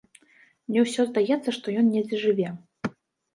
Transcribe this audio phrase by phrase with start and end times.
[0.71, 2.49] Мне ўсё здаецца, што ён недзе жыве.